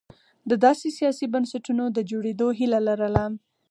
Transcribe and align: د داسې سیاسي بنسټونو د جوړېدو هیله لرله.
د 0.49 0.51
داسې 0.65 0.87
سیاسي 0.97 1.25
بنسټونو 1.33 1.83
د 1.89 1.97
جوړېدو 2.09 2.47
هیله 2.59 2.79
لرله. 2.87 3.25